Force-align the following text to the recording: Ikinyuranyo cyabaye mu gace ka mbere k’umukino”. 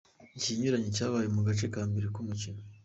Ikinyuranyo 0.37 0.89
cyabaye 0.97 1.27
mu 1.35 1.41
gace 1.47 1.65
ka 1.73 1.81
mbere 1.89 2.05
k’umukino”. 2.13 2.61